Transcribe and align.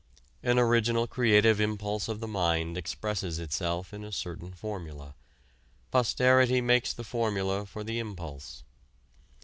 An 0.41 0.57
original 0.57 1.05
creative 1.05 1.61
impulse 1.61 2.07
of 2.07 2.21
the 2.21 2.27
mind 2.27 2.75
expresses 2.75 3.37
itself 3.37 3.93
in 3.93 4.03
a 4.03 4.11
certain 4.11 4.51
formula; 4.51 5.13
posterity 5.91 6.59
mistakes 6.59 6.91
the 6.91 7.03
formula 7.03 7.67
for 7.67 7.83
the 7.83 7.99
impulse. 7.99 8.63